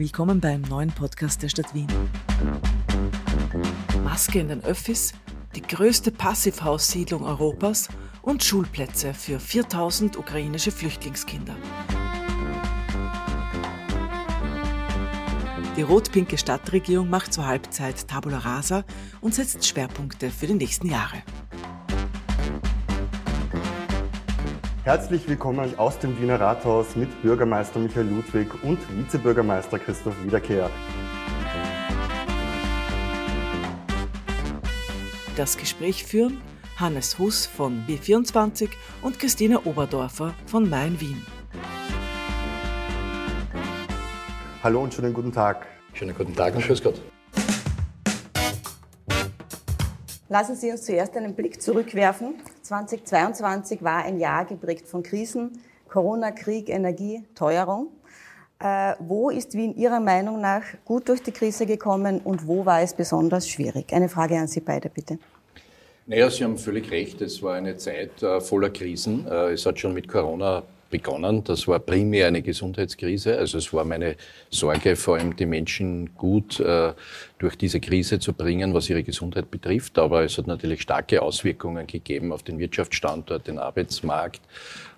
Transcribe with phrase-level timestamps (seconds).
[0.00, 1.86] Willkommen beim neuen Podcast der Stadt Wien.
[4.02, 5.12] Maske in den Öffis,
[5.54, 7.88] die größte Passivhaussiedlung Europas
[8.22, 11.54] und Schulplätze für 4000 ukrainische Flüchtlingskinder.
[15.76, 18.84] Die rot-pinke Stadtregierung macht zur Halbzeit Tabula Rasa
[19.20, 21.22] und setzt Schwerpunkte für die nächsten Jahre.
[24.82, 30.70] Herzlich willkommen aus dem Wiener Rathaus mit Bürgermeister Michael Ludwig und Vizebürgermeister Christoph Wiederkehr.
[35.36, 36.40] Das Gespräch führen
[36.76, 38.70] Hannes Huss von B24
[39.02, 41.26] und Christine Oberdorfer von Main Wien.
[44.64, 45.66] Hallo und schönen guten Tag.
[45.92, 47.02] Schönen guten Tag und Grüß Gott.
[50.30, 52.36] Lassen Sie uns zuerst einen Blick zurückwerfen.
[52.70, 57.88] 2022 war ein Jahr geprägt von Krisen, Corona, Krieg, Energie, Teuerung.
[58.60, 62.80] Äh, wo ist Wien Ihrer Meinung nach gut durch die Krise gekommen und wo war
[62.80, 63.92] es besonders schwierig?
[63.92, 65.18] Eine Frage an Sie beide, bitte.
[66.06, 67.20] Naja, Sie haben völlig recht.
[67.22, 69.26] Es war eine Zeit äh, voller Krisen.
[69.26, 71.44] Äh, es hat schon mit Corona begonnen.
[71.44, 73.38] Das war primär eine Gesundheitskrise.
[73.38, 74.16] Also es war meine
[74.50, 76.92] Sorge, vor allem die Menschen gut äh,
[77.38, 79.98] durch diese Krise zu bringen, was ihre Gesundheit betrifft.
[79.98, 84.42] Aber es hat natürlich starke Auswirkungen gegeben auf den Wirtschaftsstandort, den Arbeitsmarkt,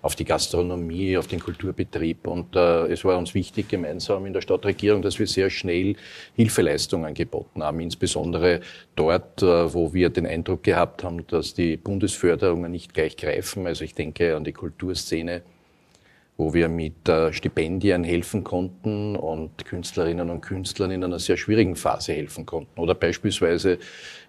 [0.01, 2.27] auf die Gastronomie, auf den Kulturbetrieb.
[2.27, 5.95] Und äh, es war uns wichtig, gemeinsam in der Stadtregierung, dass wir sehr schnell
[6.35, 8.59] Hilfeleistungen geboten haben, insbesondere
[8.95, 13.67] dort, äh, wo wir den Eindruck gehabt haben, dass die Bundesförderungen nicht gleich greifen.
[13.67, 15.43] Also ich denke an die Kulturszene
[16.37, 21.75] wo wir mit äh, Stipendien helfen konnten und Künstlerinnen und Künstlern in einer sehr schwierigen
[21.75, 22.79] Phase helfen konnten.
[22.79, 23.77] Oder beispielsweise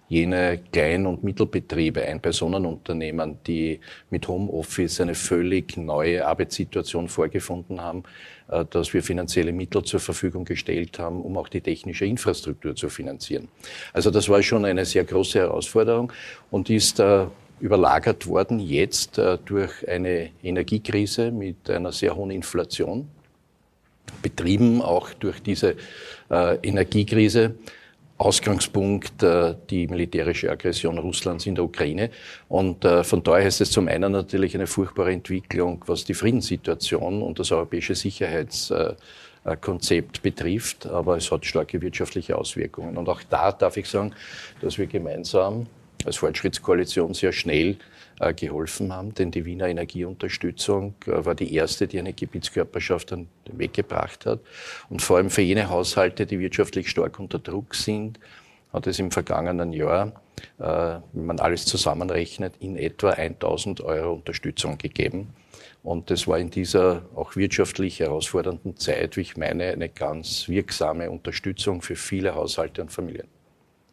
[0.07, 3.79] jene Klein- und Mittelbetriebe, Ein-Personen-Unternehmen, die
[4.11, 8.03] mit Homeoffice eine völlig neue Arbeitssituation vorgefunden haben,
[8.49, 12.89] äh, dass wir finanzielle Mittel zur Verfügung gestellt haben, um auch die technische Infrastruktur zu
[12.89, 13.47] finanzieren.
[13.93, 16.13] Also das war schon eine sehr große Herausforderung
[16.51, 17.25] und ist äh,
[17.59, 23.09] überlagert worden jetzt äh, durch eine Energiekrise mit einer sehr hohen Inflation,
[24.21, 25.75] betrieben auch durch diese
[26.29, 27.55] äh, Energiekrise.
[28.17, 32.11] Ausgangspunkt äh, die militärische Aggression Russlands in der Ukraine.
[32.47, 37.39] Und von daher ist es zum einen natürlich eine furchtbare Entwicklung, was die Friedenssituation und
[37.39, 42.95] das europäische Sicherheitskonzept betrifft, aber es hat starke wirtschaftliche Auswirkungen.
[42.95, 44.13] Und auch da darf ich sagen,
[44.61, 45.67] dass wir gemeinsam
[46.05, 47.77] als Fortschrittskoalition sehr schnell
[48.19, 53.27] äh, geholfen haben, denn die Wiener Energieunterstützung äh, war die erste, die eine Gebietskörperschaft an
[53.47, 54.39] den Weg gebracht hat.
[54.89, 58.19] Und vor allem für jene Haushalte, die wirtschaftlich stark unter Druck sind,
[58.71, 60.21] hat es im vergangenen Jahr,
[60.59, 65.33] äh, wenn man alles zusammenrechnet, in etwa 1000 Euro Unterstützung gegeben.
[65.83, 71.11] Und das war in dieser auch wirtschaftlich herausfordernden Zeit, wie ich meine, eine ganz wirksame
[71.11, 73.34] Unterstützung für viele Haushalte und Familien.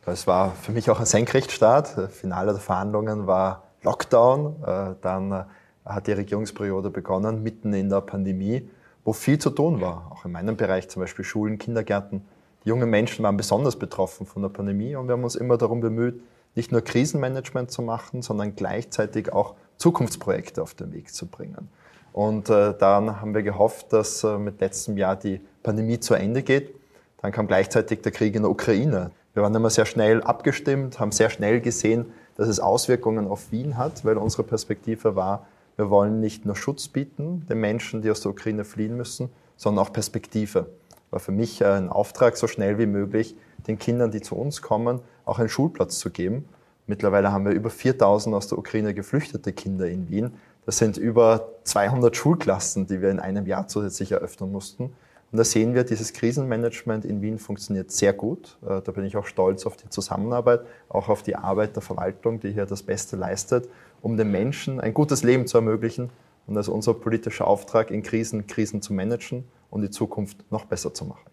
[0.04, 2.10] Es war für mich auch ein Senkrechtstart.
[2.10, 4.56] Finale der Verhandlungen war Lockdown.
[4.66, 5.44] Äh, dann äh,
[5.84, 8.68] hat die Regierungsperiode begonnen, mitten in der Pandemie,
[9.04, 10.10] wo viel zu tun war.
[10.10, 12.26] Auch in meinem Bereich, zum Beispiel Schulen, Kindergärten.
[12.64, 15.80] Die jungen Menschen waren besonders betroffen von der Pandemie und wir haben uns immer darum
[15.80, 16.20] bemüht,
[16.56, 21.68] nicht nur Krisenmanagement zu machen, sondern gleichzeitig auch Zukunftsprojekte auf den Weg zu bringen.
[22.12, 26.74] Und äh, dann haben wir gehofft, dass mit letztem Jahr die Pandemie zu Ende geht.
[27.20, 29.12] Dann kam gleichzeitig der Krieg in der Ukraine.
[29.34, 33.78] Wir waren immer sehr schnell abgestimmt, haben sehr schnell gesehen, dass es Auswirkungen auf Wien
[33.78, 38.20] hat, weil unsere Perspektive war, wir wollen nicht nur Schutz bieten den Menschen, die aus
[38.20, 40.66] der Ukraine fliehen müssen, sondern auch Perspektive.
[41.10, 43.34] War für mich ein Auftrag, so schnell wie möglich
[43.66, 46.46] den Kindern, die zu uns kommen, auch einen Schulplatz zu geben.
[46.86, 50.34] Mittlerweile haben wir über 4000 aus der Ukraine geflüchtete Kinder in Wien.
[50.66, 54.92] Das sind über 200 Schulklassen, die wir in einem Jahr zusätzlich eröffnen mussten.
[55.32, 58.58] Und da sehen wir, dieses Krisenmanagement in Wien funktioniert sehr gut.
[58.60, 60.60] Äh, da bin ich auch stolz auf die Zusammenarbeit,
[60.90, 63.66] auch auf die Arbeit der Verwaltung, die hier das Beste leistet,
[64.02, 66.10] um den Menschen ein gutes Leben zu ermöglichen.
[66.46, 70.66] Und das ist unser politischer Auftrag, in Krisen Krisen zu managen und die Zukunft noch
[70.66, 71.24] besser zu machen.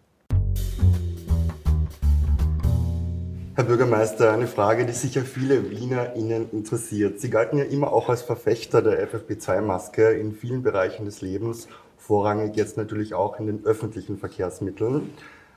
[3.56, 7.20] Herr Bürgermeister, eine Frage, die sicher viele Wiener Ihnen interessiert.
[7.20, 11.68] Sie galten ja immer auch als Verfechter der FFP2-Maske in vielen Bereichen des Lebens
[12.10, 15.12] vorrangig jetzt natürlich auch in den öffentlichen Verkehrsmitteln.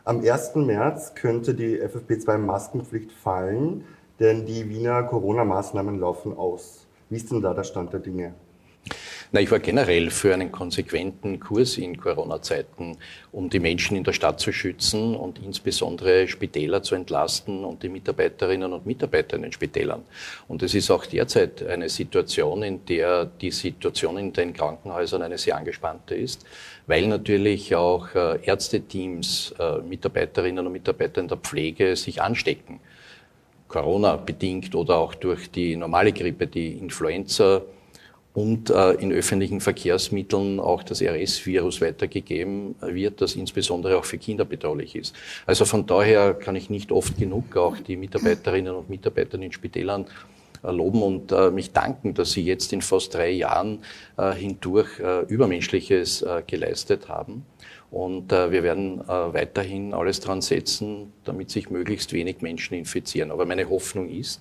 [0.04, 0.54] Am 1.
[0.56, 3.84] März könnte die FFP2-Maskenpflicht fallen,
[4.20, 6.86] denn die Wiener Corona-Maßnahmen laufen aus.
[7.08, 8.34] Wie ist denn da der Stand der Dinge?
[9.34, 12.98] Na, ich war generell für einen konsequenten Kurs in Corona-Zeiten,
[13.32, 17.88] um die Menschen in der Stadt zu schützen und insbesondere Spitäler zu entlasten und die
[17.88, 20.02] Mitarbeiterinnen und Mitarbeiter in den Spitälern.
[20.48, 25.38] Und es ist auch derzeit eine Situation, in der die Situation in den Krankenhäusern eine
[25.38, 26.44] sehr angespannte ist,
[26.86, 32.80] weil natürlich auch äh, Ärzteteams, äh, Mitarbeiterinnen und Mitarbeiter in der Pflege sich anstecken.
[33.66, 37.62] Corona bedingt oder auch durch die normale Grippe, die Influenza,
[38.34, 44.44] und äh, in öffentlichen Verkehrsmitteln auch das RS-Virus weitergegeben wird, das insbesondere auch für Kinder
[44.44, 45.14] bedrohlich ist.
[45.46, 50.06] Also von daher kann ich nicht oft genug auch die Mitarbeiterinnen und Mitarbeiter in Spitälern
[50.62, 53.80] äh, loben und äh, mich danken, dass sie jetzt in fast drei Jahren
[54.16, 57.44] äh, hindurch äh, Übermenschliches äh, geleistet haben.
[57.90, 63.30] Und äh, wir werden weiterhin alles dran setzen, damit sich möglichst wenig Menschen infizieren.
[63.30, 64.40] Aber meine Hoffnung ist,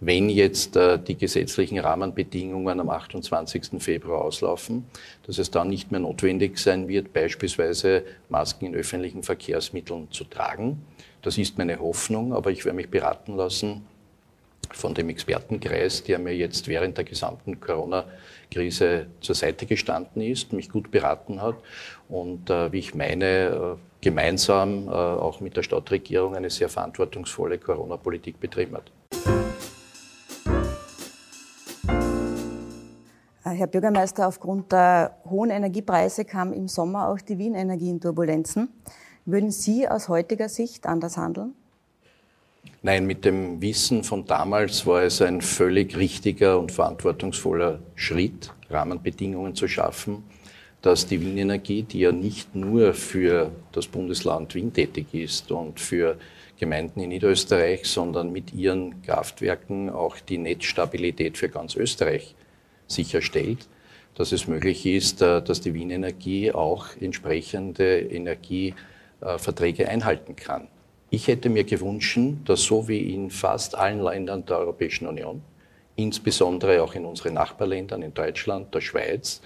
[0.00, 3.82] wenn jetzt äh, die gesetzlichen Rahmenbedingungen am 28.
[3.82, 4.86] Februar auslaufen,
[5.26, 10.82] dass es dann nicht mehr notwendig sein wird, beispielsweise Masken in öffentlichen Verkehrsmitteln zu tragen.
[11.22, 13.86] Das ist meine Hoffnung, aber ich werde mich beraten lassen
[14.72, 20.70] von dem Expertenkreis, der mir jetzt während der gesamten Corona-Krise zur Seite gestanden ist, mich
[20.70, 21.56] gut beraten hat
[22.08, 27.58] und äh, wie ich meine, äh, gemeinsam äh, auch mit der Stadtregierung eine sehr verantwortungsvolle
[27.58, 28.90] Corona-Politik betrieben hat.
[33.52, 38.68] Herr Bürgermeister, aufgrund der hohen Energiepreise kam im Sommer auch die Wien Energie in Turbulenzen.
[39.26, 41.54] Würden Sie aus heutiger Sicht anders handeln?
[42.82, 49.54] Nein, mit dem Wissen von damals war es ein völlig richtiger und verantwortungsvoller Schritt, Rahmenbedingungen
[49.54, 50.24] zu schaffen,
[50.80, 55.78] dass die Wien Energie, die ja nicht nur für das Bundesland Wien tätig ist und
[55.78, 56.16] für
[56.58, 62.34] Gemeinden in Niederösterreich, sondern mit ihren Kraftwerken auch die Netzstabilität für ganz Österreich
[62.90, 63.68] sicherstellt,
[64.14, 70.68] dass es möglich ist, äh, dass die Wien Energie auch entsprechende Energieverträge einhalten kann.
[71.10, 75.42] Ich hätte mir gewünscht, dass so wie in fast allen Ländern der Europäischen Union,
[75.96, 79.40] insbesondere auch in unseren Nachbarländern, in Deutschland, der Schweiz,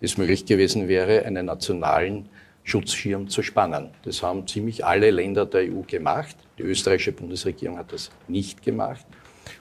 [0.00, 2.28] es möglich gewesen wäre, einen nationalen
[2.64, 3.90] Schutzschirm zu spannen.
[4.02, 6.36] Das haben ziemlich alle Länder der EU gemacht.
[6.58, 9.06] Die österreichische Bundesregierung hat das nicht gemacht.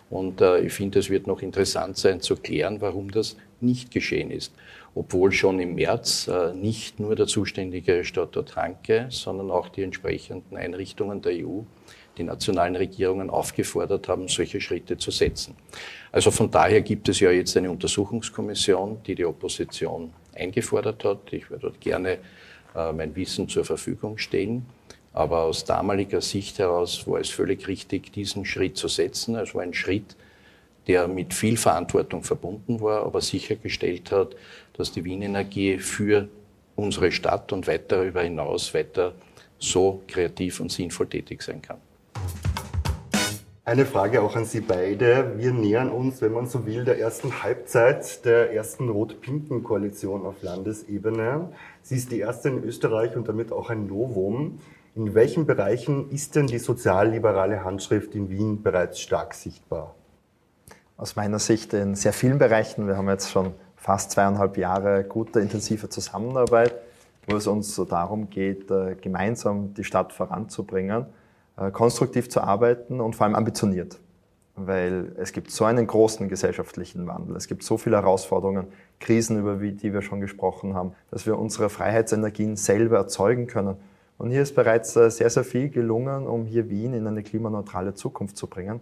[0.09, 4.31] Und äh, ich finde, es wird noch interessant sein zu klären, warum das nicht geschehen
[4.31, 4.53] ist.
[4.95, 10.55] Obwohl schon im März äh, nicht nur der zuständige Stadtort Hanke, sondern auch die entsprechenden
[10.55, 11.61] Einrichtungen der EU,
[12.17, 15.55] die nationalen Regierungen aufgefordert haben, solche Schritte zu setzen.
[16.11, 21.33] Also von daher gibt es ja jetzt eine Untersuchungskommission, die die Opposition eingefordert hat.
[21.33, 22.19] Ich werde dort gerne
[22.75, 24.65] äh, mein Wissen zur Verfügung stellen.
[25.13, 29.35] Aber aus damaliger Sicht heraus war es völlig richtig, diesen Schritt zu setzen.
[29.35, 30.15] Es war ein Schritt,
[30.87, 34.35] der mit viel Verantwortung verbunden war, aber sichergestellt hat,
[34.73, 36.27] dass die Wien Energie für
[36.75, 39.13] unsere Stadt und weit darüber hinaus weiter
[39.59, 41.77] so kreativ und sinnvoll tätig sein kann.
[43.65, 45.35] Eine Frage auch an Sie beide.
[45.37, 50.41] Wir nähern uns, wenn man so will, der ersten Halbzeit der ersten rot-pinken Koalition auf
[50.41, 51.47] Landesebene.
[51.81, 54.59] Sie ist die erste in Österreich und damit auch ein Novum.
[54.95, 59.95] In welchen Bereichen ist denn die sozialliberale Handschrift in Wien bereits stark sichtbar?
[60.97, 62.85] Aus meiner Sicht in sehr vielen Bereichen.
[62.85, 66.75] Wir haben jetzt schon fast zweieinhalb Jahre gute, intensive Zusammenarbeit,
[67.27, 71.07] wo es uns so darum geht, äh, gemeinsam die Stadt voranzubringen,
[71.57, 73.99] äh, konstruktiv zu arbeiten und vor allem ambitioniert.
[74.55, 78.67] Weil es gibt so einen großen gesellschaftlichen Wandel, es gibt so viele Herausforderungen,
[78.99, 83.77] Krisen, über die wir schon gesprochen haben, dass wir unsere Freiheitsenergien selber erzeugen können
[84.17, 87.93] und hier ist bereits äh, sehr, sehr viel gelungen, um hier Wien in eine klimaneutrale
[87.93, 88.79] Zukunft zu bringen.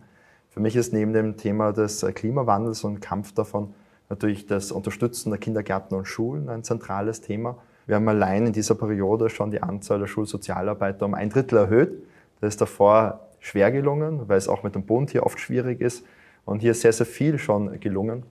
[0.50, 3.73] Für mich ist neben dem Thema des äh, Klimawandels und Kampf davon
[4.09, 7.57] natürlich das Unterstützen der Kindergärten und Schulen ein zentrales Thema.
[7.88, 12.03] Wir haben allein in dieser Periode schon die Anzahl der Schulsozialarbeiter um ein Drittel erhöht.
[12.41, 16.05] Das ist davor schwer gelungen, weil es auch mit dem Bund hier oft schwierig ist.
[16.45, 18.23] Und hier ist sehr, sehr viel schon gelungen.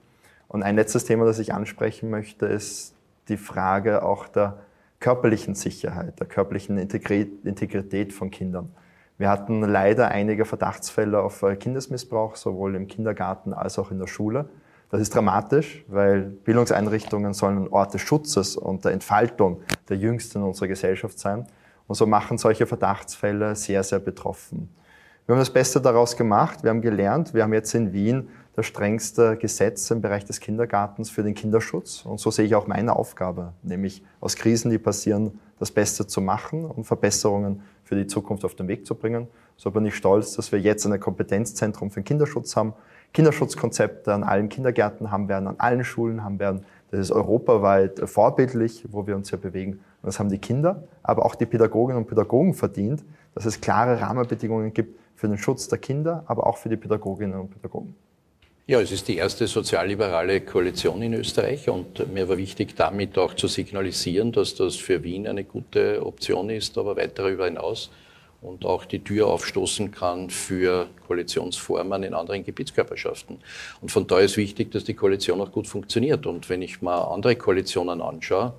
[0.47, 2.93] Und ein letztes Thema, das ich ansprechen möchte, ist
[3.27, 4.59] die Frage auch der
[5.01, 8.69] körperlichen Sicherheit, der körperlichen Integrität von Kindern.
[9.17, 14.07] Wir hatten leider einige Verdachtsfälle auf äh, Kindesmissbrauch, sowohl im Kindergarten als auch in der
[14.07, 14.49] Schule.
[14.89, 20.43] Das ist dramatisch, weil Bildungseinrichtungen sollen Ort des Schutzes und der Entfaltung der Jüngsten in
[20.45, 21.45] unserer Gesellschaft sein.
[21.87, 24.69] Und so machen solche Verdachtsfälle sehr, sehr betroffen.
[25.25, 26.63] Wir haben das Beste daraus gemacht.
[26.63, 27.33] Wir haben gelernt.
[27.33, 32.05] Wir haben jetzt in Wien das strengste Gesetz im Bereich des Kindergartens für den Kinderschutz.
[32.05, 36.21] Und so sehe ich auch meine Aufgabe, nämlich aus Krisen, die passieren, das Beste zu
[36.21, 39.27] machen und Verbesserungen für die Zukunft auf den Weg zu bringen.
[39.57, 42.73] So bin ich stolz, dass wir jetzt ein Kompetenzzentrum für den Kinderschutz haben,
[43.13, 48.85] Kinderschutzkonzepte an allen Kindergärten haben werden, an allen Schulen haben werden, Das ist europaweit vorbildlich,
[48.89, 49.73] wo wir uns hier bewegen.
[49.73, 53.03] Und das haben die Kinder, aber auch die Pädagoginnen und Pädagogen verdient,
[53.33, 57.39] dass es klare Rahmenbedingungen gibt für den Schutz der Kinder, aber auch für die Pädagoginnen
[57.39, 57.95] und Pädagogen.
[58.67, 63.33] Ja, es ist die erste sozialliberale Koalition in Österreich und mir war wichtig, damit auch
[63.33, 67.89] zu signalisieren, dass das für Wien eine gute Option ist, aber weit darüber hinaus
[68.39, 73.39] und auch die Tür aufstoßen kann für Koalitionsformen in anderen Gebietskörperschaften.
[73.81, 76.27] Und von da ist wichtig, dass die Koalition auch gut funktioniert.
[76.27, 78.53] Und wenn ich mal andere Koalitionen anschaue,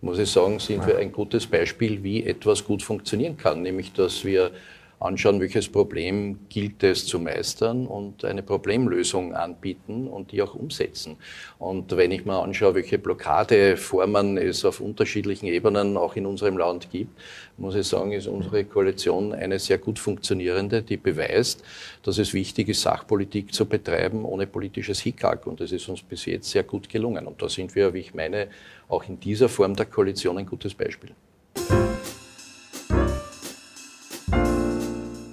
[0.00, 4.24] muss ich sagen, sind wir ein gutes Beispiel, wie etwas gut funktionieren kann, nämlich dass
[4.24, 4.52] wir
[5.00, 11.16] anschauen, welches Problem gilt es zu meistern und eine Problemlösung anbieten und die auch umsetzen.
[11.58, 16.90] Und wenn ich mir anschaue, welche Blockadeformen es auf unterschiedlichen Ebenen auch in unserem Land
[16.90, 17.18] gibt,
[17.56, 21.62] muss ich sagen, ist unsere Koalition eine sehr gut funktionierende, die beweist,
[22.02, 25.46] dass es wichtig ist, Sachpolitik zu betreiben ohne politisches Hickhack.
[25.46, 27.26] Und das ist uns bis jetzt sehr gut gelungen.
[27.26, 28.48] Und da sind wir, wie ich meine,
[28.88, 31.10] auch in dieser Form der Koalition ein gutes Beispiel.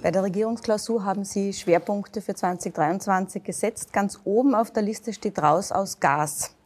[0.02, 3.92] Bei der Regierungsklausur haben Sie Schwerpunkte für 2023 gesetzt.
[3.92, 6.56] Ganz oben auf der Liste steht raus aus Gas.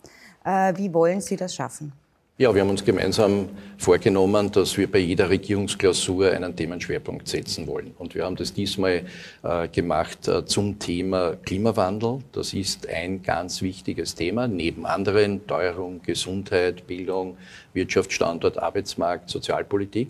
[0.43, 1.93] Äh, wie wollen Sie das schaffen?
[2.39, 7.95] Ja, wir haben uns gemeinsam vorgenommen, dass wir bei jeder Regierungsklausur einen Themenschwerpunkt setzen wollen.
[7.99, 9.05] Und wir haben das diesmal
[9.43, 12.21] äh, gemacht äh, zum Thema Klimawandel.
[12.33, 17.37] Das ist ein ganz wichtiges Thema, neben anderen Teuerung, Gesundheit, Bildung,
[17.75, 20.09] Wirtschaftsstandort, Arbeitsmarkt, Sozialpolitik.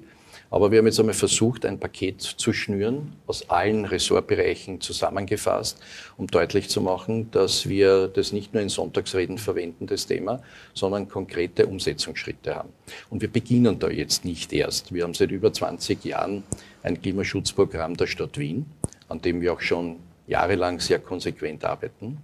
[0.51, 5.79] Aber wir haben jetzt einmal versucht, ein Paket zu schnüren, aus allen Ressortbereichen zusammengefasst,
[6.17, 11.09] um deutlich zu machen, dass wir das nicht nur in Sonntagsreden verwenden, das Thema, sondern
[11.09, 12.71] konkrete Umsetzungsschritte haben.
[13.11, 14.95] Und wir beginnen da jetzt nicht erst.
[14.95, 16.45] Wir haben seit über 20 Jahren
[16.83, 18.67] ein Klimaschutzprogramm der Stadt Wien,
[19.09, 22.19] an dem wir auch schon jahrelang sehr konsequent arbeiten.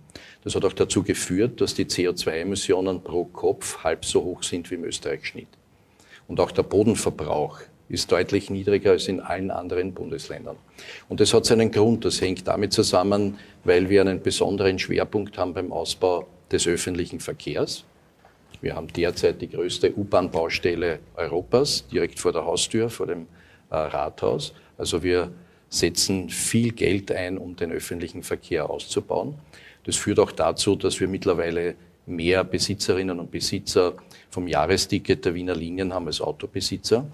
[0.44, 4.74] Das hat auch dazu geführt, dass die CO2-Emissionen pro Kopf halb so hoch sind wie
[4.74, 5.48] im Österreich-Schnitt.
[6.28, 7.60] Und auch der Bodenverbrauch
[7.92, 10.56] ist deutlich niedriger als in allen anderen Bundesländern.
[11.10, 12.06] Und das hat seinen Grund.
[12.06, 17.84] Das hängt damit zusammen, weil wir einen besonderen Schwerpunkt haben beim Ausbau des öffentlichen Verkehrs.
[18.62, 23.26] Wir haben derzeit die größte U-Bahn-Baustelle Europas direkt vor der Haustür, vor dem
[23.70, 24.54] äh, Rathaus.
[24.78, 25.30] Also wir
[25.68, 29.34] setzen viel Geld ein, um den öffentlichen Verkehr auszubauen.
[29.84, 31.74] Das führt auch dazu, dass wir mittlerweile
[32.06, 33.94] mehr Besitzerinnen und Besitzer
[34.30, 37.06] vom Jahresticket der Wiener Linien haben als Autobesitzer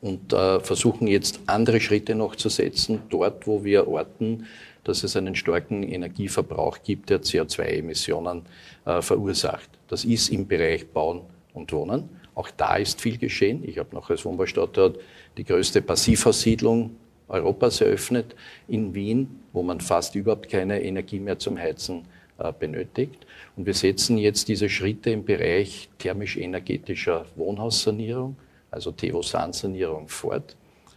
[0.00, 4.46] und äh, versuchen jetzt andere Schritte noch zu setzen, dort, wo wir orten,
[4.84, 8.42] dass es einen starken Energieverbrauch gibt, der CO2-Emissionen
[8.84, 9.68] äh, verursacht.
[9.88, 12.08] Das ist im Bereich Bauen und Wohnen.
[12.34, 13.62] Auch da ist viel geschehen.
[13.66, 14.98] Ich habe noch als Wohnbaustadtort
[15.36, 16.94] die größte Passivhaussiedlung
[17.28, 18.34] Europas eröffnet
[18.68, 22.04] in Wien, wo man fast überhaupt keine Energie mehr zum Heizen
[22.38, 23.26] äh, benötigt.
[23.56, 28.36] Und wir setzen jetzt diese Schritte im Bereich thermisch-energetischer Wohnhaussanierung,
[28.70, 30.56] also Tevosan-Sanierung fort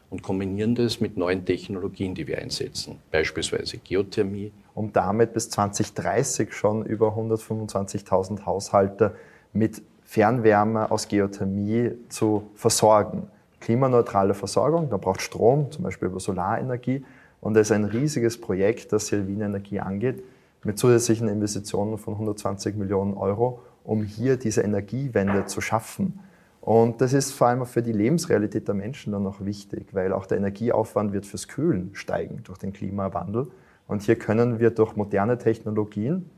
[0.09, 4.51] und kombinieren das mit neuen Technologien, die wir einsetzen, beispielsweise Geothermie.
[4.73, 9.15] Um damit bis 2030 schon über 125.000 Haushalte
[9.53, 13.27] mit Fernwärme aus Geothermie zu versorgen.
[13.61, 17.05] Klimaneutrale Versorgung, da braucht Strom, zum Beispiel über Solarenergie.
[17.39, 20.23] Und das ist ein riesiges Projekt, das hier Wien Energie angeht,
[20.63, 26.19] mit zusätzlichen Investitionen von 120 Millionen Euro, um hier diese Energiewende zu schaffen.
[26.61, 30.27] Und das ist vor allem für die Lebensrealität der Menschen dann noch wichtig, weil auch
[30.27, 33.47] der Energieaufwand wird fürs Kühlen steigen durch den Klimawandel.
[33.87, 36.29] Und hier können wir durch moderne Technologien,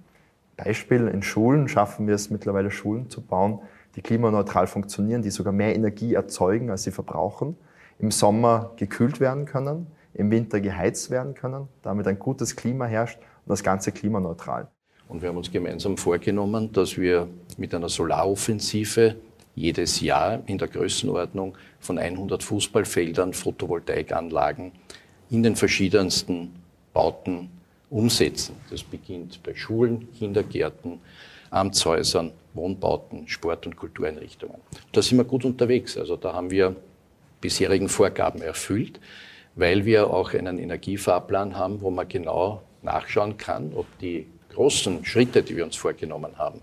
[0.56, 3.60] Beispiel in Schulen, schaffen wir es mittlerweile Schulen zu bauen,
[3.96, 7.58] die klimaneutral funktionieren, die sogar mehr Energie erzeugen, als sie verbrauchen,
[8.00, 13.18] im Sommer gekühlt werden können, im Winter geheizt werden können, damit ein gutes Klima herrscht
[13.18, 14.68] und das Ganze klimaneutral.
[15.10, 17.28] Und wir haben uns gemeinsam vorgenommen, dass wir
[17.58, 19.16] mit einer Solaroffensive
[19.56, 24.72] jedes Jahr in der Größenordnung von 100 Fußballfeldern Photovoltaikanlagen
[25.30, 26.56] in den verschiedensten
[26.94, 27.50] Bauten
[27.90, 28.56] umsetzen.
[28.70, 31.00] Das beginnt bei Schulen, Kindergärten,
[31.52, 34.58] Amtshäusern, Wohnbauten, Sport- und Kultureinrichtungen.
[34.92, 35.98] Da sind wir gut unterwegs.
[35.98, 36.76] Also da haben wir
[37.42, 39.00] bisherigen Vorgaben erfüllt,
[39.56, 45.44] weil wir auch einen Energiefahrplan haben, wo man genau nachschauen kann, ob die großen Schritte,
[45.44, 46.62] die wir uns vorgenommen haben,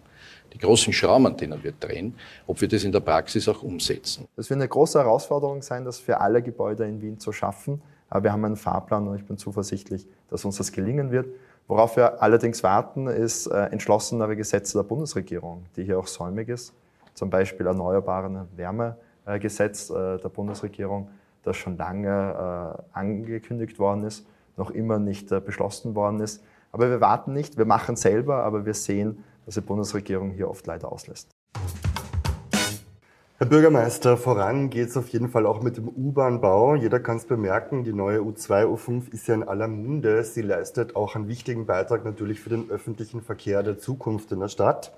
[0.52, 2.14] die großen Schrauben, an denen wir drehen,
[2.46, 4.26] ob wir das in der Praxis auch umsetzen.
[4.36, 7.82] Das wird eine große Herausforderung sein, das für alle Gebäude in Wien zu schaffen.
[8.08, 11.26] Aber wir haben einen Fahrplan und ich bin zuversichtlich, dass uns das gelingen wird.
[11.68, 16.74] Worauf wir allerdings warten, ist äh, entschlossenere Gesetze der Bundesregierung, die hier auch säumig ist.
[17.14, 21.08] Zum Beispiel erneuerbare Wärmegesetz äh, der Bundesregierung,
[21.44, 24.26] das schon lange äh, angekündigt worden ist,
[24.56, 26.42] noch immer nicht beschlossen worden ist.
[26.72, 30.66] Aber wir warten nicht, wir machen selber, aber wir sehen, was die Bundesregierung hier oft
[30.66, 31.30] leider auslässt.
[33.38, 36.74] Herr Bürgermeister, voran geht es auf jeden Fall auch mit dem U-Bahn-Bau.
[36.74, 40.22] Jeder kann es bemerken, die neue U2, U5 ist ja in aller Munde.
[40.24, 44.48] Sie leistet auch einen wichtigen Beitrag natürlich für den öffentlichen Verkehr der Zukunft in der
[44.48, 44.92] Stadt.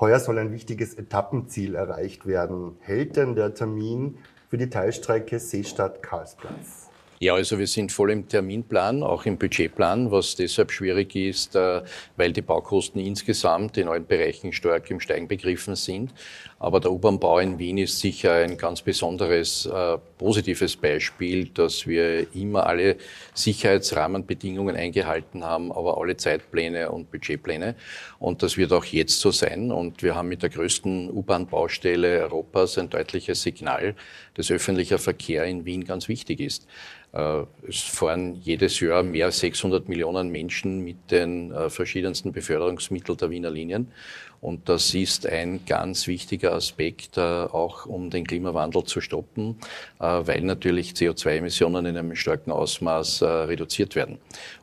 [0.00, 2.76] Heuer soll ein wichtiges Etappenziel erreicht werden.
[2.80, 4.18] Hält denn der Termin
[4.50, 6.85] für die Teilstrecke Seestadt-Karlsplatz?
[7.18, 11.82] Ja, also wir sind voll im Terminplan, auch im Budgetplan, was deshalb schwierig ist, äh,
[12.18, 16.12] weil die Baukosten insgesamt in allen Bereichen stark im Steigen begriffen sind.
[16.58, 22.34] Aber der U-Bahn-Bau in Wien ist sicher ein ganz besonderes äh, positives Beispiel, dass wir
[22.34, 22.96] immer alle
[23.34, 27.74] Sicherheitsrahmenbedingungen eingehalten haben, aber alle Zeitpläne und Budgetpläne.
[28.18, 29.70] Und das wird auch jetzt so sein.
[29.70, 33.94] Und wir haben mit der größten U-Bahn-Baustelle Europas ein deutliches Signal,
[34.32, 36.66] dass öffentlicher Verkehr in Wien ganz wichtig ist.
[37.12, 43.18] Äh, es fahren jedes Jahr mehr als 600 Millionen Menschen mit den äh, verschiedensten Beförderungsmitteln
[43.18, 43.92] der Wiener Linien.
[44.40, 49.56] Und das ist ein ganz wichtiger Aspekt, äh, auch um den Klimawandel zu stoppen,
[49.98, 54.18] weil natürlich CO2-Emissionen in einem starken Ausmaß reduziert werden.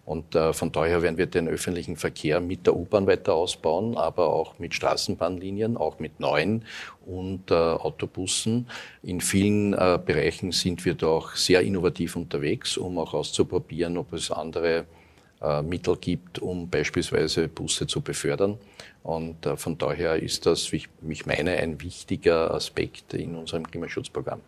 [0.05, 4.59] Und von daher werden wir den öffentlichen Verkehr mit der U-Bahn weiter ausbauen, aber auch
[4.59, 6.65] mit Straßenbahnlinien, auch mit neuen
[7.05, 8.67] und Autobussen.
[9.01, 14.85] In vielen Bereichen sind wir doch sehr innovativ unterwegs um auch auszuprobieren, ob es andere
[15.41, 18.57] äh, Mittel gibt, um beispielsweise Busse zu befördern.
[19.03, 24.39] Und äh, von daher ist das, wie ich meine, ein wichtiger Aspekt in unserem Klimaschutzprogramm.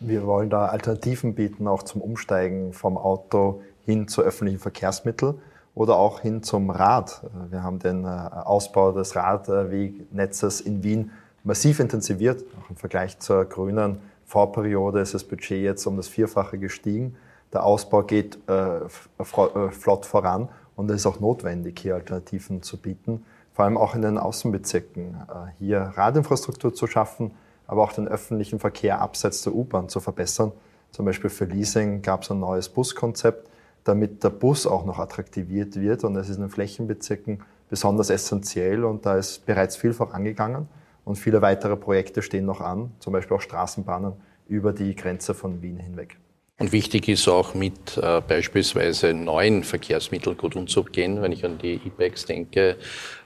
[0.00, 5.34] Wir wollen da Alternativen bieten, auch zum Umsteigen vom Auto hin zu öffentlichen Verkehrsmitteln
[5.74, 7.22] oder auch hin zum Rad.
[7.50, 11.10] Wir haben den äh, Ausbau des Radwegnetzes in Wien
[11.42, 16.58] massiv intensiviert, auch im Vergleich zur grünen Vorperiode ist das Budget jetzt um das Vierfache
[16.58, 17.16] gestiegen.
[17.52, 22.76] Der Ausbau geht äh, äh, flott voran und es ist auch notwendig, hier Alternativen zu
[22.76, 23.24] bieten,
[23.58, 27.32] vor allem auch in den Außenbezirken, äh, hier Radinfrastruktur zu schaffen,
[27.66, 30.52] aber auch den öffentlichen Verkehr abseits der U-Bahn zu verbessern.
[30.92, 33.50] Zum Beispiel für Leasing gab es ein neues Buskonzept,
[33.82, 38.84] damit der Bus auch noch attraktiviert wird und es ist in den Flächenbezirken besonders essentiell
[38.84, 40.68] und da ist bereits viel vorangegangen.
[41.04, 44.12] Und viele weitere Projekte stehen noch an, zum Beispiel auch Straßenbahnen
[44.46, 46.16] über die Grenze von Wien hinweg.
[46.60, 51.74] Und wichtig ist auch mit äh, beispielsweise neuen Verkehrsmitteln gut umzugehen, wenn ich an die
[51.74, 52.76] E-Bikes denke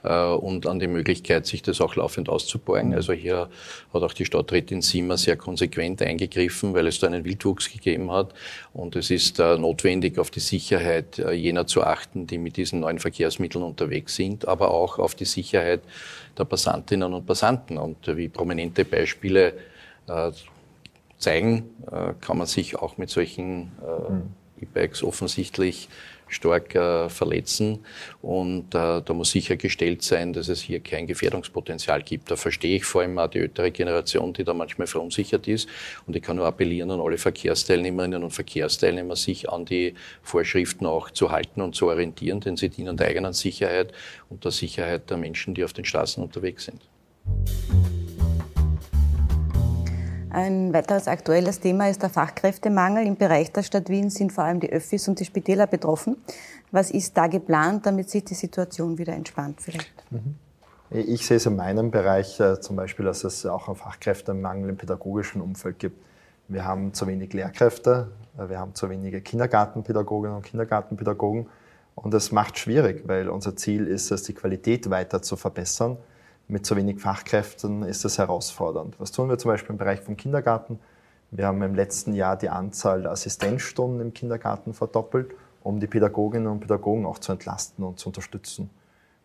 [0.03, 2.89] äh, und an die Möglichkeit, sich das auch laufend auszubauen.
[2.89, 2.93] Mhm.
[2.93, 3.49] Also hier
[3.91, 8.35] hat auch die Stadträtin Sima sehr konsequent eingegriffen, weil es da einen Wildwuchs gegeben hat.
[8.71, 12.81] Und es ist äh, notwendig, auf die Sicherheit äh, jener zu achten, die mit diesen
[12.81, 15.81] neuen Verkehrsmitteln unterwegs sind, aber auch auf die Sicherheit
[16.37, 17.79] der Passantinnen und Passanten.
[17.79, 19.53] Und wie prominente Beispiele
[20.07, 20.31] äh,
[21.23, 24.63] zeigen, äh, kann man sich auch mit solchen äh.
[24.63, 25.89] E-Bikes offensichtlich
[26.29, 26.71] stark
[27.11, 27.85] verletzen.
[28.21, 32.31] Und äh, da muss sichergestellt sein, dass es hier kein Gefährdungspotenzial gibt.
[32.31, 35.67] Da verstehe ich vor allem auch die ältere Generation, die da manchmal verunsichert ist.
[36.07, 41.11] Und ich kann nur appellieren an alle Verkehrsteilnehmerinnen und Verkehrsteilnehmer, sich an die Vorschriften auch
[41.11, 43.91] zu halten und zu orientieren, denn sie dienen der eigenen Sicherheit
[44.29, 46.81] und der Sicherheit der Menschen, die auf den Straßen unterwegs sind.
[50.33, 53.05] Ein weiteres aktuelles Thema ist der Fachkräftemangel.
[53.05, 56.17] Im Bereich der Stadt Wien sind vor allem die Öffis und die Spitäler betroffen.
[56.71, 59.93] Was ist da geplant, damit sich die Situation wieder entspannt vielleicht?
[60.09, 60.35] Mhm.
[60.89, 64.77] Ich sehe es in meinem Bereich äh, zum Beispiel, dass es auch einen Fachkräftemangel im
[64.77, 66.03] pädagogischen Umfeld gibt.
[66.47, 71.47] Wir haben zu wenig Lehrkräfte, äh, wir haben zu wenige Kindergartenpädagoginnen und Kindergartenpädagogen.
[71.93, 75.97] Und das macht schwierig, weil unser Ziel ist es, die Qualität weiter zu verbessern
[76.47, 78.99] mit zu wenig Fachkräften ist das herausfordernd.
[78.99, 80.79] Was tun wir zum Beispiel im Bereich vom Kindergarten?
[81.31, 85.31] Wir haben im letzten Jahr die Anzahl der Assistenzstunden im Kindergarten verdoppelt,
[85.63, 88.69] um die Pädagoginnen und Pädagogen auch zu entlasten und zu unterstützen.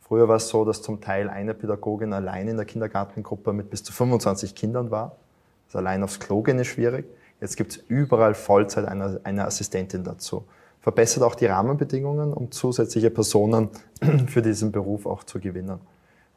[0.01, 3.83] Früher war es so, dass zum Teil eine Pädagogin allein in der Kindergartengruppe mit bis
[3.83, 5.17] zu 25 Kindern war.
[5.67, 7.05] Also allein aufs Klo gehen ist schwierig.
[7.43, 10.45] Jetzt gibt es überall Vollzeit eine, eine Assistentin dazu.
[10.81, 13.69] Verbessert auch die Rahmenbedingungen, um zusätzliche Personen
[14.29, 15.79] für diesen Beruf auch zu gewinnen.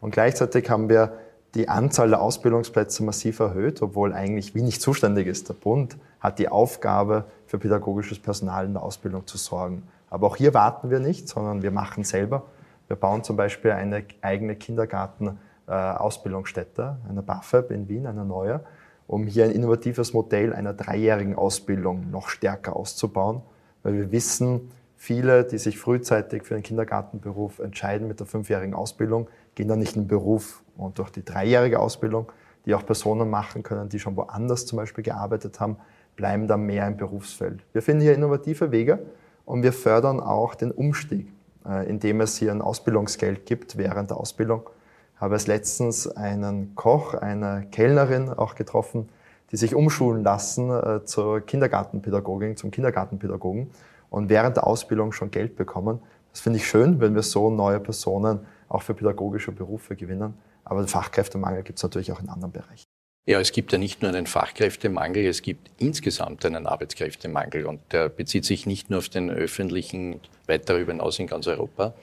[0.02, 1.14] Und gleichzeitig haben wir
[1.56, 5.50] die Anzahl der Ausbildungsplätze massiv erhöht, obwohl eigentlich wie nicht zuständig ist.
[5.50, 9.84] Der Bund hat die Aufgabe, für pädagogisches Personal in der Ausbildung zu sorgen.
[10.10, 12.44] Aber auch hier warten wir nicht, sondern wir machen selber.
[12.88, 18.62] Wir bauen zum Beispiel eine eigene Kindergarten-Ausbildungsstätte, eine BAföB in Wien, eine neue,
[19.08, 23.42] um hier ein innovatives Modell einer dreijährigen Ausbildung noch stärker auszubauen,
[23.84, 29.28] weil wir wissen, viele, die sich frühzeitig für den Kindergartenberuf entscheiden mit der fünfjährigen Ausbildung,
[29.56, 30.64] gehen dann nicht in den Beruf.
[30.78, 32.32] Und durch die dreijährige Ausbildung,
[32.66, 35.78] die auch Personen machen können, die schon woanders zum Beispiel gearbeitet haben,
[36.16, 37.64] bleiben dann mehr im Berufsfeld.
[37.74, 39.00] Wir finden hier innovative Wege
[39.46, 41.28] und wir fördern auch den Umstieg,
[41.68, 44.70] äh, indem es hier ein Ausbildungsgeld gibt während der Ausbildung.
[45.18, 49.10] habe es letztens einen Koch, eine Kellnerin auch getroffen,
[49.52, 53.70] die sich umschulen lassen äh, zur Kindergartenpädagogin, zum Kindergartenpädagogen
[54.10, 56.00] und während der Ausbildung schon Geld bekommen.
[56.32, 58.40] Das finde ich schön, wenn wir so neue Personen
[58.72, 60.34] auch für pädagogische Berufe gewinnen.
[60.64, 62.86] Aber den Fachkräftemangel gibt es natürlich auch in anderen Bereichen.
[63.28, 68.10] Ja, es gibt ja nicht nur einen Fachkräftemangel, es gibt insgesamt einen Arbeitskräftemangel und der
[68.10, 71.94] bezieht sich nicht nur auf den öffentlichen, weit darüber hinaus in ganz Europa.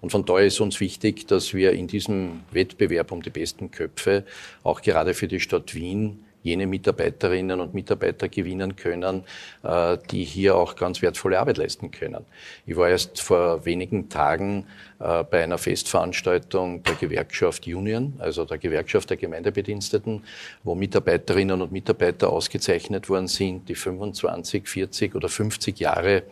[0.00, 4.24] Und von daher ist uns wichtig, dass wir in diesem Wettbewerb um die besten Köpfe
[4.64, 9.24] auch gerade für die Stadt Wien jene Mitarbeiterinnen und Mitarbeiter gewinnen können,
[9.64, 12.24] äh, die hier auch ganz wertvolle Arbeit leisten können.
[12.66, 14.66] Ich war erst vor wenigen Tagen
[15.00, 20.22] äh, bei einer Festveranstaltung der Gewerkschaft Union, also der Gewerkschaft der Gemeindebediensteten,
[20.62, 26.22] wo Mitarbeiterinnen und Mitarbeiter ausgezeichnet worden sind, die 25, 40 oder 50 Jahre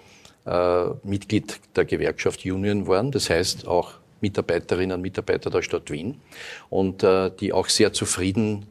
[0.44, 3.10] äh, Mitglied der Gewerkschaft Union waren.
[3.10, 6.20] Das heißt auch Mitarbeiterinnen und Mitarbeiter der Stadt Wien
[6.70, 8.66] und äh, die auch sehr zufrieden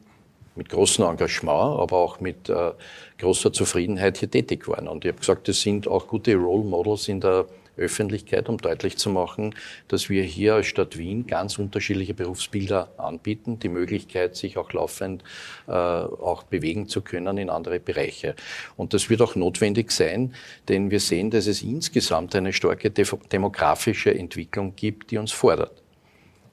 [0.54, 2.72] mit großem Engagement, aber auch mit äh,
[3.18, 4.88] großer Zufriedenheit hier tätig waren.
[4.88, 8.98] Und ich habe gesagt, das sind auch gute Role Models in der Öffentlichkeit, um deutlich
[8.98, 9.54] zu machen,
[9.88, 15.24] dass wir hier als Stadt Wien ganz unterschiedliche Berufsbilder anbieten, die Möglichkeit, sich auch laufend
[15.66, 18.34] äh, auch bewegen zu können in andere Bereiche.
[18.76, 20.34] Und das wird auch notwendig sein,
[20.68, 25.81] denn wir sehen, dass es insgesamt eine starke demografische Entwicklung gibt, die uns fordert.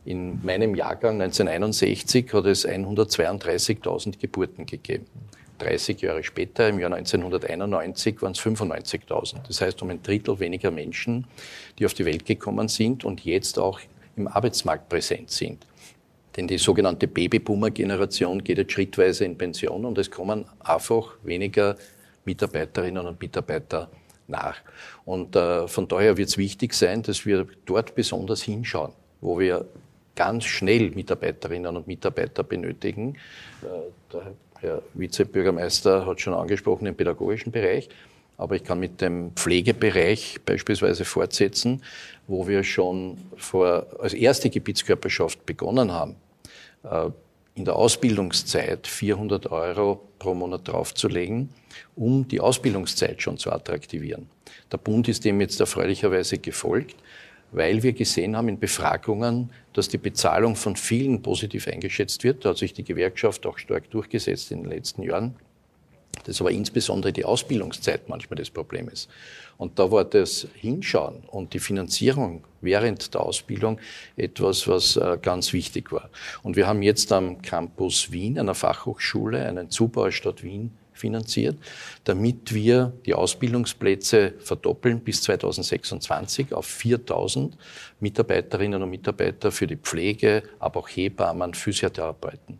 [0.05, 5.05] In meinem Jahrgang 1961 hat es 132.000 Geburten gegeben.
[5.59, 9.45] 30 Jahre später, im Jahr 1991, waren es 95.000.
[9.45, 11.27] Das heißt, um ein Drittel weniger Menschen,
[11.77, 13.79] die auf die Welt gekommen sind und jetzt auch
[14.15, 15.65] im Arbeitsmarkt präsent sind.
[16.35, 21.75] Denn die sogenannte Babyboomer-Generation geht jetzt schrittweise in Pension und es kommen einfach weniger
[22.23, 23.89] Mitarbeiterinnen und Mitarbeiter
[24.27, 24.57] nach.
[25.05, 29.65] Und äh, von daher wird es wichtig sein, dass wir dort besonders hinschauen, wo wir
[30.15, 33.15] ganz schnell Mitarbeiterinnen und Mitarbeiter benötigen.
[33.61, 33.67] Äh,
[34.13, 37.89] der Herr Vizebürgermeister hat schon angesprochen den pädagogischen Bereich,
[38.37, 41.83] aber ich kann mit dem Pflegebereich beispielsweise fortsetzen,
[42.27, 46.15] wo wir schon vor, als erste Gebietskörperschaft begonnen haben,
[46.83, 47.09] äh,
[47.55, 51.49] in der Ausbildungszeit 400 Euro pro Monat draufzulegen,
[51.95, 54.29] um die Ausbildungszeit schon zu attraktivieren.
[54.71, 56.95] Der Bund ist dem jetzt erfreulicherweise gefolgt
[57.51, 62.45] weil wir gesehen haben in Befragungen, dass die Bezahlung von vielen positiv eingeschätzt wird.
[62.45, 65.35] Da hat sich die Gewerkschaft auch stark durchgesetzt in den letzten Jahren.
[66.25, 69.09] Das aber insbesondere die Ausbildungszeit manchmal das Problem ist.
[69.57, 73.79] Und da war das Hinschauen und die Finanzierung während der Ausbildung
[74.15, 76.09] etwas, was äh, ganz wichtig war.
[76.43, 81.57] Und wir haben jetzt am Campus Wien, einer Fachhochschule, einen Zubau Stadt Wien finanziert,
[82.03, 87.57] damit wir die Ausbildungsplätze verdoppeln bis 2026 auf 4000
[87.99, 92.59] Mitarbeiterinnen und Mitarbeiter für die Pflege, aber auch Hebammen, Physiotherapeuten.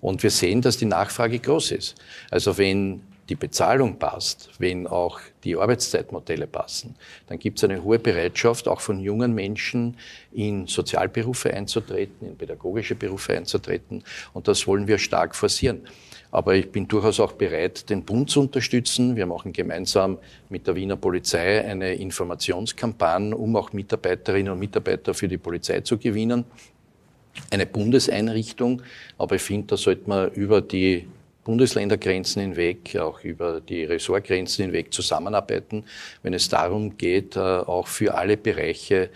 [0.00, 1.94] Und wir sehen, dass die Nachfrage groß ist.
[2.30, 6.96] Also wenn die Bezahlung passt, wenn auch die Arbeitszeitmodelle passen,
[7.28, 9.96] dann gibt es eine hohe Bereitschaft, auch von jungen Menschen
[10.32, 14.04] in Sozialberufe einzutreten, in pädagogische Berufe einzutreten.
[14.34, 15.80] Und das wollen wir stark forcieren.
[16.30, 19.16] Aber ich bin durchaus auch bereit, den Bund zu unterstützen.
[19.16, 20.18] Wir machen gemeinsam
[20.50, 25.96] mit der Wiener Polizei eine Informationskampagne, um auch Mitarbeiterinnen und Mitarbeiter für die Polizei zu
[25.96, 26.44] gewinnen.
[27.50, 28.82] Eine Bundeseinrichtung,
[29.16, 31.06] aber ich finde, da sollte man über die
[31.44, 35.84] Bundesländergrenzen hinweg, auch über die Ressortgrenzen hinweg zusammenarbeiten,
[36.22, 39.10] wenn es darum geht, äh, auch für alle Bereiche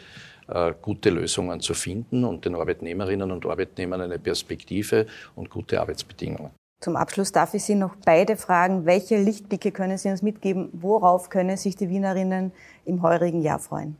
[0.48, 6.50] äh, gute Lösungen zu finden und den Arbeitnehmerinnen und Arbeitnehmern eine Perspektive und gute Arbeitsbedingungen.
[6.80, 10.68] Zum Abschluss darf ich Sie noch beide fragen, welche Lichtblicke können Sie uns mitgeben?
[10.72, 12.52] Worauf können sich die Wienerinnen
[12.84, 13.96] im heurigen Jahr freuen?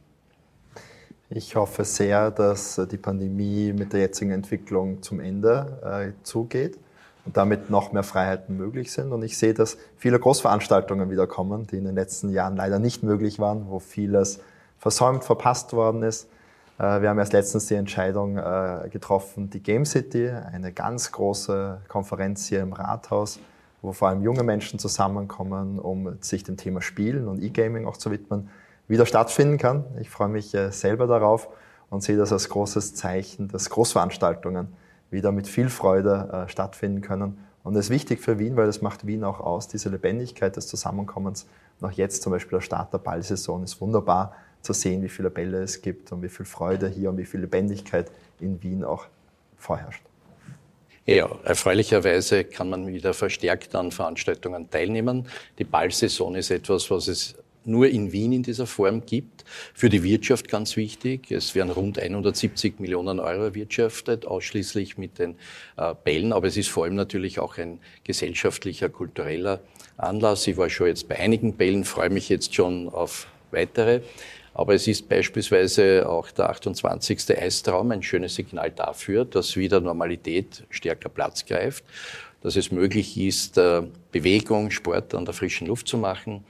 [1.31, 6.79] Ich hoffe sehr, dass die Pandemie mit der jetzigen Entwicklung zum Ende äh, zugeht
[7.27, 9.13] und damit noch mehr Freiheiten möglich sind.
[9.13, 13.03] Und ich sehe, dass viele Großveranstaltungen wieder kommen, die in den letzten Jahren leider nicht
[13.03, 14.41] möglich waren, wo vieles
[14.79, 16.29] versäumt, verpasst worden ist.
[16.79, 21.81] Äh, wir haben erst letztens die Entscheidung äh, getroffen, die Game City, eine ganz große
[21.89, 23.41] Konferenz hier im Rathaus,
[23.83, 28.11] wo vor allem junge Menschen zusammenkommen, um sich dem Thema Spielen und E-Gaming auch zu
[28.11, 28.49] widmen,
[28.89, 29.85] wieder stattfinden kann.
[30.01, 31.49] Ich freue mich äh, selber darauf
[31.91, 34.69] und sehe das als großes Zeichen, dass Großveranstaltungen
[35.11, 37.39] wieder mit viel Freude stattfinden können.
[37.63, 40.69] Und das ist wichtig für Wien, weil das macht Wien auch aus, diese Lebendigkeit des
[40.69, 41.47] Zusammenkommens.
[41.81, 45.63] Auch jetzt zum Beispiel der Start der Ballsaison ist wunderbar, zu sehen, wie viele Bälle
[45.63, 49.07] es gibt und wie viel Freude hier und wie viel Lebendigkeit in Wien auch
[49.57, 50.03] vorherrscht.
[51.05, 55.29] Ja, erfreulicherweise kann man wieder verstärkt an Veranstaltungen teilnehmen.
[55.59, 57.37] Die Ballsaison ist etwas, was es
[57.67, 59.45] nur in Wien in dieser Form gibt.
[59.75, 61.31] Für die Wirtschaft ganz wichtig.
[61.31, 65.37] Es werden rund 170 Millionen Euro erwirtschaftet, ausschließlich mit den
[65.77, 66.33] äh, Bällen.
[66.33, 69.61] Aber es ist vor allem natürlich auch ein gesellschaftlicher, kultureller
[69.97, 70.47] Anlass.
[70.47, 74.01] Ich war schon jetzt bei einigen Bällen, freue mich jetzt schon auf weitere.
[74.57, 77.39] Aber es ist beispielsweise auch der 28.
[77.39, 81.85] Eistraum ein schönes Signal dafür, dass wieder Normalität stärker Platz greift,
[82.41, 86.43] dass es möglich ist, äh, Bewegung, Sport an der frischen Luft zu machen.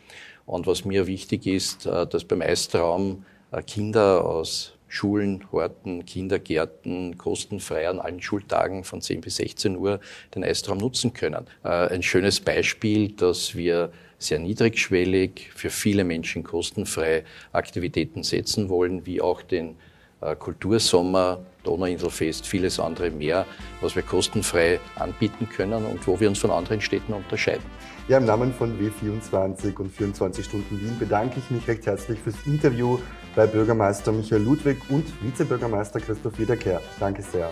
[0.46, 7.18] Und was mir wichtig ist, äh, dass beim Eistraum äh, Kinder aus Schulen, Horten, Kindergärten
[7.18, 10.00] kostenfrei an allen Schultagen von 10 bis 16 Uhr
[10.34, 11.44] den Eistraum nutzen können.
[11.64, 19.20] Ein schönes Beispiel, dass wir sehr niedrigschwellig, für viele Menschen kostenfrei Aktivitäten setzen wollen, wie
[19.20, 19.76] auch den
[20.20, 23.46] äh, Kultursommer, Donauinselfest, vieles andere mehr,
[23.80, 27.64] was wir kostenfrei anbieten können und wo wir uns von anderen Städten unterscheiden.
[28.08, 32.36] Ja, im Namen von W24 und 24 Stunden Wien bedanke ich mich recht herzlich fürs
[32.46, 32.98] Interview
[33.34, 36.80] bei Bürgermeister Michael Ludwig und Vizebürgermeister Christoph Wiederkehr.
[37.00, 37.50] Danke sehr.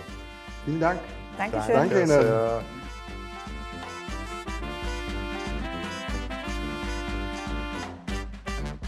[0.63, 0.99] Vielen Dank.
[1.37, 1.75] Dankeschön.
[1.75, 2.65] Danke Ihnen.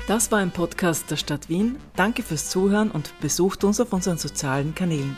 [0.07, 1.75] Das war ein Podcast der Stadt Wien.
[1.97, 5.17] Danke fürs Zuhören und besucht uns auf unseren sozialen Kanälen.